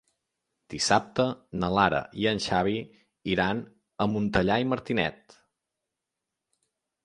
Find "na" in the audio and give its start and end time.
1.63-1.69